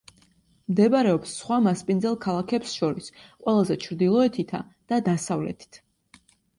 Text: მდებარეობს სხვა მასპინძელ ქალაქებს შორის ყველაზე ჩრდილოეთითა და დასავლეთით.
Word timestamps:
მდებარეობს 0.69 1.33
სხვა 1.41 1.59
მასპინძელ 1.65 2.17
ქალაქებს 2.25 2.75
შორის 2.81 3.13
ყველაზე 3.21 3.81
ჩრდილოეთითა 3.87 4.67
და 4.75 5.05
დასავლეთით. 5.13 5.85